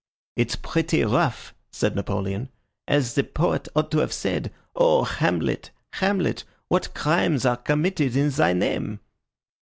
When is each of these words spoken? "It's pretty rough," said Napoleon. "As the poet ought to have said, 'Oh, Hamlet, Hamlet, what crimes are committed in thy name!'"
"It's 0.35 0.55
pretty 0.55 1.03
rough," 1.05 1.53
said 1.71 1.95
Napoleon. 1.95 2.49
"As 2.87 3.13
the 3.13 3.23
poet 3.23 3.67
ought 3.75 3.91
to 3.91 3.99
have 3.99 4.11
said, 4.11 4.51
'Oh, 4.75 5.03
Hamlet, 5.03 5.69
Hamlet, 5.91 6.43
what 6.69 6.95
crimes 6.95 7.45
are 7.45 7.57
committed 7.57 8.15
in 8.15 8.31
thy 8.31 8.53
name!'" 8.53 8.99